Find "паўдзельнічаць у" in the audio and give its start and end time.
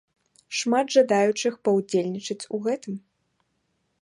1.69-2.65